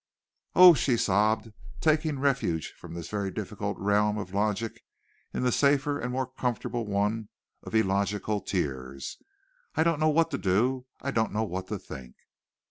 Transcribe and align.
"Oh!" 0.55 0.73
she 0.73 0.97
sobbed, 0.97 1.53
taking 1.79 2.17
refuge 2.17 2.73
from 2.75 2.95
this 2.95 3.07
very 3.07 3.29
difficult 3.29 3.77
realm 3.77 4.17
of 4.17 4.33
logic 4.33 4.81
in 5.31 5.43
the 5.43 5.51
safer 5.51 5.99
and 5.99 6.11
more 6.11 6.25
comfortable 6.25 6.87
one 6.87 7.29
of 7.61 7.75
illogical 7.75 8.41
tears. 8.41 9.21
"I 9.75 9.83
don't 9.83 9.99
know 9.99 10.09
what 10.09 10.31
to 10.31 10.39
do! 10.39 10.87
I 11.03 11.11
don't 11.11 11.31
know 11.31 11.43
what 11.43 11.67
to 11.67 11.77
think!" 11.77 12.15